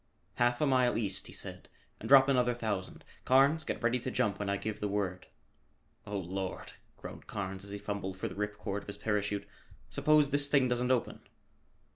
"Half 0.37 0.59
a 0.61 0.65
mile 0.65 0.97
east," 0.97 1.27
he 1.27 1.31
said, 1.33 1.69
"and 1.99 2.09
drop 2.09 2.27
another 2.27 2.55
thousand. 2.55 3.03
Carnes, 3.23 3.63
get 3.63 3.83
ready 3.83 3.99
to 3.99 4.09
jump 4.09 4.39
when 4.39 4.49
I 4.49 4.57
give 4.57 4.79
the 4.79 4.87
word." 4.87 5.27
"Oh, 6.07 6.17
Lord!" 6.17 6.73
groaned 6.97 7.27
Carnes 7.27 7.63
as 7.63 7.69
he 7.69 7.77
fumbled 7.77 8.17
for 8.17 8.27
the 8.27 8.33
rip 8.33 8.57
cord 8.57 8.81
of 8.81 8.87
his 8.87 8.97
parachute, 8.97 9.47
"suppose 9.91 10.31
this 10.31 10.47
thing 10.47 10.67
doesn't 10.67 10.89
open?" 10.89 11.19